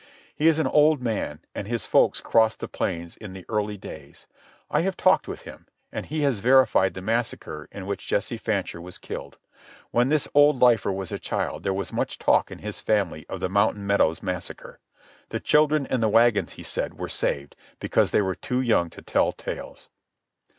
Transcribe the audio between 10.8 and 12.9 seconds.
was a child there was much talk in his